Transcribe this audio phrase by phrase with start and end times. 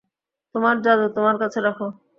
[0.55, 1.87] তোমার জাদু তোমার কাছে রাখো।